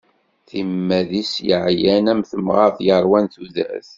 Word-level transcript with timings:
Timmad-is 0.47 1.33
yeɛyan 1.47 2.05
am 2.11 2.21
temɣart 2.29 2.77
yeṛwan 2.87 3.25
tudert. 3.33 3.89